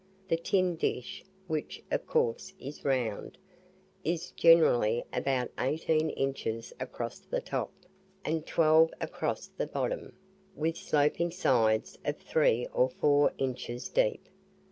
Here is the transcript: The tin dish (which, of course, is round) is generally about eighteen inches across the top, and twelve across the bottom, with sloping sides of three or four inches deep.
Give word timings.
The 0.29 0.37
tin 0.37 0.77
dish 0.77 1.23
(which, 1.45 1.83
of 1.91 2.07
course, 2.07 2.53
is 2.59 2.83
round) 2.83 3.37
is 4.03 4.31
generally 4.31 5.03
about 5.13 5.51
eighteen 5.59 6.09
inches 6.09 6.73
across 6.79 7.19
the 7.19 7.39
top, 7.39 7.71
and 8.25 8.43
twelve 8.43 8.91
across 8.99 9.45
the 9.45 9.67
bottom, 9.67 10.13
with 10.55 10.75
sloping 10.75 11.29
sides 11.29 11.99
of 12.03 12.17
three 12.17 12.65
or 12.73 12.89
four 12.89 13.31
inches 13.37 13.89
deep. 13.89 14.27